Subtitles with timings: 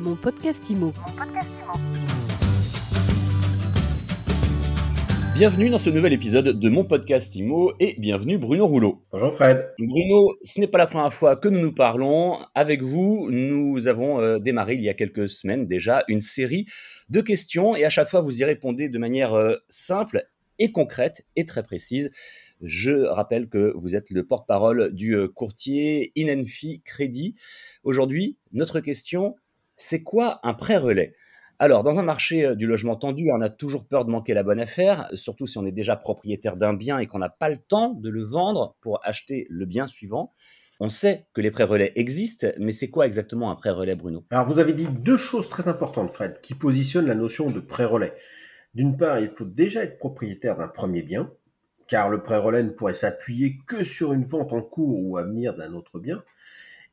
[0.00, 0.94] Mon podcast IMO.
[5.34, 9.04] Bienvenue dans ce nouvel épisode de mon podcast IMO et bienvenue Bruno Rouleau.
[9.12, 9.74] Bonjour Fred.
[9.78, 12.38] Bruno, ce n'est pas la première fois que nous nous parlons.
[12.54, 16.64] Avec vous, nous avons euh, démarré il y a quelques semaines déjà une série
[17.10, 20.26] de questions et à chaque fois vous y répondez de manière euh, simple
[20.58, 22.10] et concrète et très précise.
[22.62, 27.34] Je rappelle que vous êtes le porte-parole du euh, courtier Inenfi Crédit.
[27.82, 29.36] Aujourd'hui, notre question,
[29.80, 31.14] c'est quoi un prêt relais
[31.62, 34.42] alors, dans un marché euh, du logement tendu, on a toujours peur de manquer la
[34.42, 37.58] bonne affaire, surtout si on est déjà propriétaire d'un bien et qu'on n'a pas le
[37.58, 40.32] temps de le vendre pour acheter le bien suivant.
[40.80, 44.24] On sait que les prêts relais existent, mais c'est quoi exactement un prêt relais, Bruno?
[44.30, 47.84] Alors, vous avez dit deux choses très importantes, Fred, qui positionnent la notion de prêt
[47.84, 48.14] relais.
[48.72, 51.30] D'une part, il faut déjà être propriétaire d'un premier bien,
[51.88, 55.24] car le prêt relais ne pourrait s'appuyer que sur une vente en cours ou à
[55.24, 56.24] venir d'un autre bien.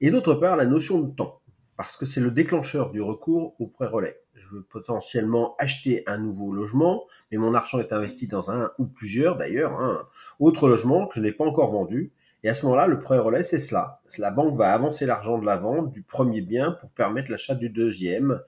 [0.02, 1.40] Et d'autre part, la notion de temps,
[1.78, 6.18] parce que c'est le déclencheur du recours au prêt relais je veux potentiellement acheter un
[6.18, 10.08] nouveau logement, mais mon argent est investi dans un ou plusieurs d'ailleurs, un
[10.40, 12.12] autre logement que je n'ai pas encore vendu.
[12.44, 14.00] Et à ce moment-là, le prêt relais, c'est cela.
[14.18, 17.70] La banque va avancer l'argent de la vente du premier bien pour permettre l'achat du
[17.70, 18.40] deuxième.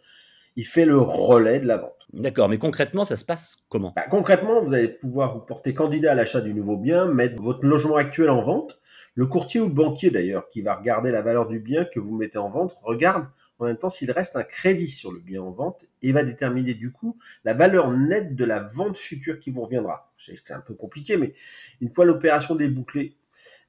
[0.60, 2.06] Il fait le relais de la vente.
[2.12, 3.94] D'accord, mais concrètement, ça se passe comment?
[3.96, 7.66] Bah, Concrètement, vous allez pouvoir vous porter candidat à l'achat du nouveau bien, mettre votre
[7.66, 8.78] logement actuel en vente.
[9.16, 12.14] Le courtier ou le banquier d'ailleurs, qui va regarder la valeur du bien que vous
[12.14, 13.28] mettez en vente, regarde
[13.60, 16.74] en même temps s'il reste un crédit sur le bien en vente et va déterminer
[16.74, 20.12] du coup la valeur nette de la vente future qui vous reviendra.
[20.18, 21.32] Je sais que c'est un peu compliqué, mais
[21.80, 23.16] une fois l'opération débouclée,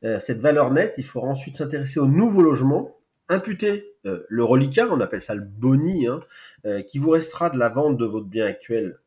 [0.02, 2.96] euh, cette valeur nette, il faudra ensuite s'intéresser au nouveau logement
[3.28, 6.20] imputer euh, le reliquat, on appelle ça le boni, hein,
[6.66, 8.98] euh, qui vous restera de la vente de votre bien actuel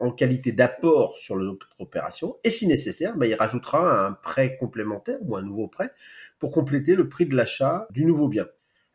[0.00, 5.18] en qualité d'apport sur l'autre opération, et si nécessaire, bah, il rajoutera un prêt complémentaire
[5.22, 5.92] ou un nouveau prêt
[6.38, 8.46] pour compléter le prix de l'achat du nouveau bien.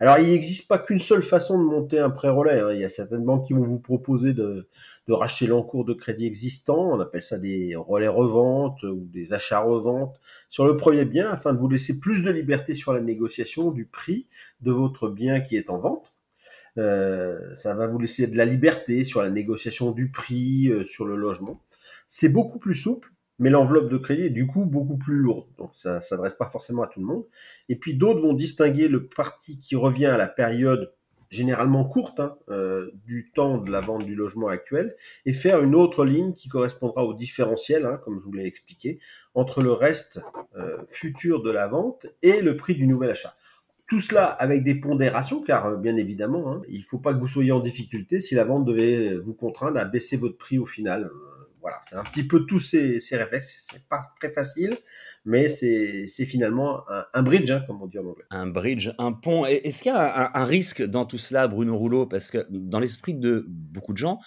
[0.04, 2.60] Alors, il n'existe pas qu'une seule façon de monter un prêt relais.
[2.60, 2.74] Hein.
[2.74, 4.68] Il y a certaines banques qui vont vous proposer de,
[5.08, 6.92] de racheter l'encours de crédit existant.
[6.92, 10.20] On appelle ça des relais revente ou des achats revente
[10.50, 13.86] sur le premier bien afin de vous laisser plus de liberté sur la négociation du
[13.86, 14.28] prix
[14.60, 16.14] de votre bien qui est en vente.
[16.78, 21.06] Euh, ça va vous laisser de la liberté sur la négociation du prix, euh, sur
[21.06, 21.62] le logement.
[22.10, 23.10] C'est beaucoup plus souple
[23.40, 25.48] mais l'enveloppe de crédit est du coup beaucoup plus lourde.
[25.58, 27.26] Donc ça ne s'adresse pas forcément à tout le monde.
[27.70, 30.94] Et puis d'autres vont distinguer le parti qui revient à la période
[31.34, 34.96] généralement courte hein, euh, du temps de la vente du logement actuel
[35.26, 39.00] et faire une autre ligne qui correspondra au différentiel, hein, comme je vous l'ai expliqué,
[39.34, 40.22] entre le reste
[40.56, 43.36] euh, futur de la vente et le prix du nouvel achat.
[43.88, 47.20] Tout cela avec des pondérations, car euh, bien évidemment, hein, il ne faut pas que
[47.20, 50.68] vous soyez en difficulté si la vente devait vous contraindre à baisser votre prix au
[50.68, 51.10] final
[51.64, 53.66] voilà, c'est un petit peu tous ces, réflexes.
[53.72, 54.78] C'est pas très facile,
[55.24, 58.26] mais c'est finalement un, bridge, hein, comme on dit en anglais.
[58.30, 59.46] Un bridge, un pont.
[59.46, 62.06] Est-ce qu'il y a un, un, risque dans tout cela, Bruno Rouleau?
[62.06, 64.20] Parce que dans l'esprit de beaucoup de gens,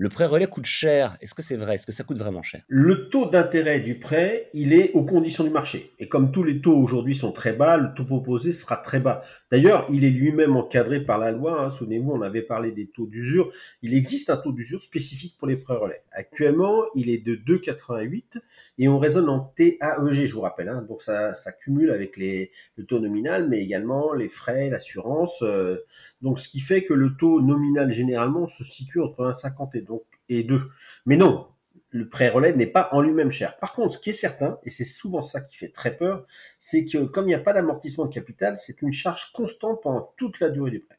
[0.00, 1.18] le prêt relais coûte cher.
[1.20, 1.74] Est-ce que c'est vrai?
[1.74, 2.62] Est-ce que ça coûte vraiment cher?
[2.68, 5.92] Le taux d'intérêt du prêt, il est aux conditions du marché.
[5.98, 9.20] Et comme tous les taux aujourd'hui sont très bas, le taux proposé sera très bas.
[9.50, 11.60] D'ailleurs, il est lui-même encadré par la loi.
[11.60, 11.68] Hein.
[11.68, 13.52] Souvenez-vous, on avait parlé des taux d'usure.
[13.82, 16.02] Il existe un taux d'usure spécifique pour les prêts relais.
[16.12, 18.40] Actuellement, il est de 2,88
[18.78, 20.70] et on raisonne en TAEG, je vous rappelle.
[20.70, 20.86] Hein.
[20.88, 25.42] Donc ça, ça cumule avec les, le taux nominal, mais également les frais, l'assurance.
[25.42, 25.76] Euh,
[26.22, 29.89] donc ce qui fait que le taux nominal généralement se situe entre 1,50 et
[30.28, 30.62] et 2.
[31.06, 31.48] Mais non,
[31.90, 33.58] le prêt relais n'est pas en lui-même cher.
[33.58, 36.24] Par contre, ce qui est certain, et c'est souvent ça qui fait très peur,
[36.58, 40.12] c'est que comme il n'y a pas d'amortissement de capital, c'est une charge constante pendant
[40.16, 40.98] toute la durée du prêt.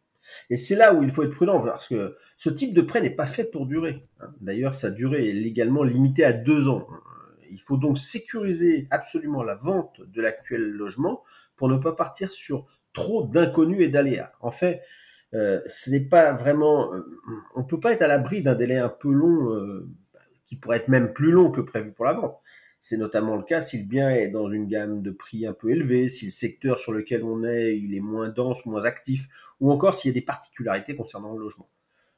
[0.50, 3.10] Et c'est là où il faut être prudent, parce que ce type de prêt n'est
[3.10, 4.06] pas fait pour durer.
[4.40, 6.88] D'ailleurs, sa durée est légalement limitée à deux ans.
[7.50, 11.22] Il faut donc sécuriser absolument la vente de l'actuel logement
[11.58, 14.32] pour ne pas partir sur trop d'inconnus et d'aléas.
[14.40, 14.82] En fait,
[15.34, 17.06] ce n'est pas vraiment, euh,
[17.56, 19.88] on peut pas être à l'abri d'un délai un peu long, euh,
[20.46, 22.38] qui pourrait être même plus long que prévu pour la vente.
[22.80, 25.70] C'est notamment le cas si le bien est dans une gamme de prix un peu
[25.70, 29.28] élevée, si le secteur sur lequel on est, il est moins dense, moins actif,
[29.60, 31.70] ou encore s'il y a des particularités concernant le logement.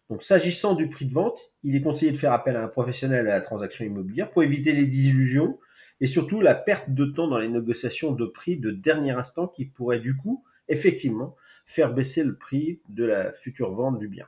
[0.10, 3.28] Donc, s'agissant du prix de vente, il est conseillé de faire appel à un professionnel
[3.28, 5.60] à la transaction immobilière pour éviter les désillusions
[6.02, 9.66] et surtout la perte de temps dans les négociations de prix de dernier instant qui
[9.66, 14.28] pourrait du coup, effectivement, faire baisser le prix de la future vente du bien.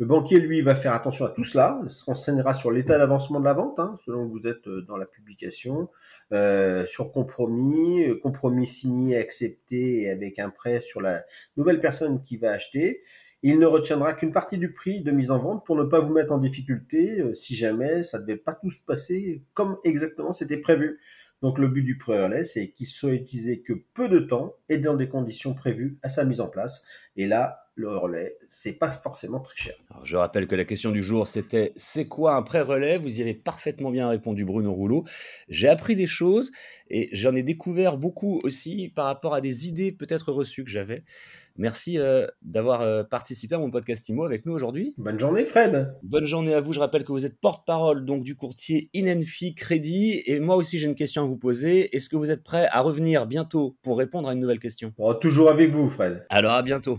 [0.00, 3.44] Le banquier, lui, va faire attention à tout cela, se renseignera sur l'état d'avancement de
[3.44, 5.90] la vente, hein, selon que vous êtes euh, dans la publication,
[6.32, 11.22] euh, sur compromis, euh, compromis signé, accepté et avec un prêt sur la
[11.58, 13.02] nouvelle personne qui va acheter.
[13.42, 16.14] Il ne retiendra qu'une partie du prix de mise en vente pour ne pas vous
[16.14, 20.58] mettre en difficulté si jamais ça ne devait pas tout se passer comme exactement c'était
[20.58, 20.98] prévu.
[21.42, 24.78] Donc le but du prêt relais, c'est qu'il soit utilisé que peu de temps et
[24.78, 26.84] dans des conditions prévues à sa mise en place.
[27.16, 29.74] Et là, le relais, c'est pas forcément très cher.
[29.90, 33.22] Alors, je rappelle que la question du jour, c'était c'est quoi un pré-relais Vous y
[33.22, 35.04] avez parfaitement bien répondu, Bruno Rouleau.
[35.48, 36.50] J'ai appris des choses
[36.88, 41.02] et j'en ai découvert beaucoup aussi par rapport à des idées peut-être reçues que j'avais.
[41.56, 44.94] Merci euh, d'avoir euh, participé à mon podcast IMO avec nous aujourd'hui.
[44.96, 45.94] Bonne journée, Fred.
[46.02, 46.72] Bonne journée à vous.
[46.72, 50.22] Je rappelle que vous êtes porte-parole donc du courtier Inenfi Crédit.
[50.26, 51.94] Et moi aussi, j'ai une question à vous poser.
[51.94, 54.94] Est-ce que vous êtes prêt à revenir bientôt pour répondre à une nouvelle question?
[55.20, 56.24] Toujours avec vous, Fred.
[56.30, 56.98] Alors à bientôt.